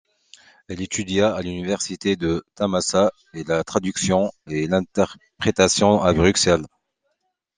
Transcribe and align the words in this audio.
Elle 0.67 0.81
étudia 0.81 1.35
à 1.35 1.43
l'Université 1.43 2.15
de 2.15 2.43
Thammasat 2.55 3.11
et 3.35 3.43
la 3.43 3.63
traduction 3.63 4.31
et 4.47 4.65
l'interpretation 4.65 6.01
à 6.01 6.11
Bruxelles. 6.11 6.65